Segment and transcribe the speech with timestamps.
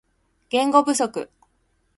[0.49, 1.29] 言語不足